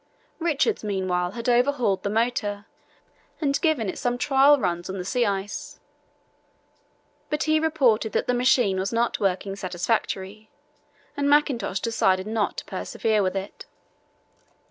[0.39, 2.65] Richards meanwhile had overhauled the motor
[3.39, 5.79] and given it some trial runs on the sea ice.
[7.29, 10.49] But he reported that the machine was not working satisfactorily,
[11.15, 13.67] and Mackintosh decided not to persevere with it.